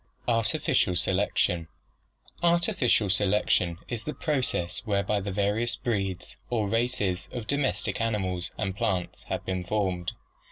ARTIFICIAL 0.27 0.95
SELECTION 0.95 1.67
Artificial 2.41 3.07
selection 3.11 3.77
is 3.87 4.03
the 4.03 4.15
process 4.15 4.79
whereby 4.83 5.19
the 5.19 5.29
various 5.31 5.75
breeds 5.75 6.37
or 6.49 6.67
races 6.67 7.29
of 7.31 7.45
domestic 7.45 8.01
animals 8.01 8.49
and 8.57 8.75
plants 8.75 9.25
have 9.25 9.45
been 9.45 9.63
formed. 9.63 10.13